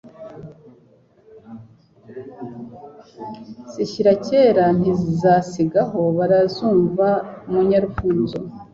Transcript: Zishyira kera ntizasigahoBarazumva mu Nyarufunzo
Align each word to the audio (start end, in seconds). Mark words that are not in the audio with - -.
Zishyira 3.73 4.11
kera 4.25 4.65
ntizasigahoBarazumva 4.77 7.07
mu 7.49 7.59
Nyarufunzo 7.69 8.37